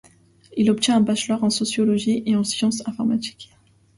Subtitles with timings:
[0.57, 3.51] Il obtient un bachelor en sociologie et en sciences informatiques.